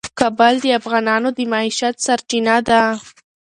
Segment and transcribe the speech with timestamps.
[0.19, 2.81] کابل د افغانانو د معیشت سرچینه ده.